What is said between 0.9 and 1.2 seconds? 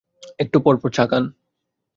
চা